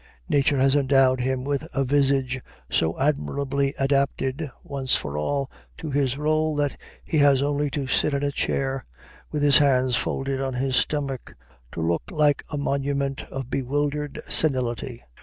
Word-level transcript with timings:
Nature 0.27 0.57
has 0.57 0.75
endowed 0.75 1.19
him 1.21 1.43
with 1.43 1.63
a 1.75 1.83
visage 1.83 2.41
so 2.71 2.99
admirably 2.99 3.75
adapted, 3.77 4.49
once 4.63 4.95
for 4.95 5.15
all, 5.15 5.47
to 5.77 5.91
his 5.91 6.15
rôle, 6.15 6.57
that 6.57 6.75
he 7.03 7.19
has 7.19 7.43
only 7.43 7.69
to 7.69 7.85
sit 7.85 8.11
in 8.11 8.23
a 8.23 8.31
chair, 8.31 8.83
with 9.29 9.43
his 9.43 9.59
hands 9.59 9.95
folded 9.95 10.41
on 10.41 10.55
his 10.55 10.75
stomach, 10.75 11.35
to 11.71 11.83
look 11.83 12.01
like 12.09 12.43
a 12.51 12.57
monument 12.57 13.21
of 13.29 13.51
bewildered 13.51 14.19
senility. 14.27 15.03